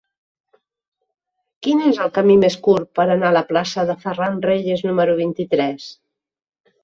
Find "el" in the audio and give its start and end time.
2.05-2.09